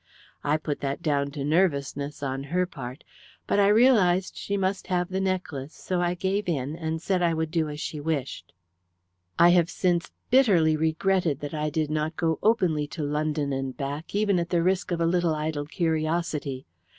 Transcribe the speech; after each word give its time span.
I 0.43 0.57
put 0.57 0.79
that 0.79 1.03
down 1.03 1.29
to 1.29 1.43
nervousness 1.43 2.23
on 2.23 2.45
her 2.45 2.65
part, 2.65 3.03
but 3.45 3.59
I 3.59 3.67
realized 3.67 4.35
she 4.35 4.57
must 4.57 4.87
have 4.87 5.09
the 5.09 5.21
necklace, 5.21 5.75
so 5.75 6.01
I 6.01 6.15
gave 6.15 6.49
in, 6.49 6.75
and 6.75 6.99
said 6.99 7.21
I 7.21 7.35
would 7.35 7.51
do 7.51 7.69
as 7.69 7.79
she 7.79 7.99
wished. 7.99 8.51
I 9.37 9.49
have 9.49 9.69
since 9.69 10.09
bitterly 10.31 10.75
regretted 10.75 11.39
that 11.41 11.53
I 11.53 11.69
did 11.69 11.91
not 11.91 12.15
go 12.15 12.39
openly 12.41 12.87
to 12.87 13.03
London 13.03 13.53
and 13.53 13.77
back, 13.77 14.15
even 14.15 14.39
at 14.39 14.49
the 14.49 14.63
risk 14.63 14.89
of 14.89 15.01
a 15.01 15.05
little 15.05 15.35
idle 15.35 15.67
curiosity. 15.67 16.65